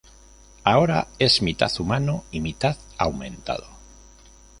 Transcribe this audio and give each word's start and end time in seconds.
Ahora 0.63 1.09
es 1.19 1.43
mitad 1.43 1.71
humano 1.79 2.23
y 2.31 2.41
mitad 2.41 2.75
aumentado. 2.97 3.67